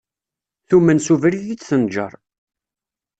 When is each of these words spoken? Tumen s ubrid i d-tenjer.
Tumen 0.67 0.99
s 1.05 1.07
ubrid 1.13 1.45
i 1.53 1.55
d-tenjer. 1.59 2.13